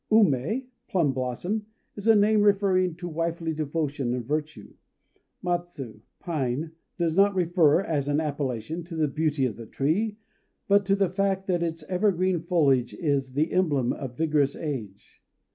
Umé 0.11 0.65
(Plum 0.87 1.13
blossom) 1.13 1.67
is 1.95 2.07
a 2.07 2.15
name 2.15 2.41
referring 2.41 2.95
to 2.95 3.07
wifely 3.07 3.53
devotion 3.53 4.15
and 4.15 4.25
virtue. 4.25 4.73
Matsu 5.43 5.99
(Pine) 6.19 6.71
does 6.97 7.15
not 7.15 7.35
refer, 7.35 7.81
as 7.81 8.07
an 8.07 8.19
appellation, 8.19 8.83
to 8.85 8.95
the 8.95 9.07
beauty 9.07 9.45
of 9.45 9.57
the 9.57 9.67
tree, 9.67 10.17
but 10.67 10.87
to 10.87 10.95
the 10.95 11.11
fact 11.11 11.45
that 11.45 11.61
its 11.61 11.83
evergreen 11.83 12.39
foliage 12.39 12.95
is 12.95 13.33
the 13.33 13.51
emblem 13.51 13.93
of 13.93 14.17
vigorous 14.17 14.55
age. 14.55 15.21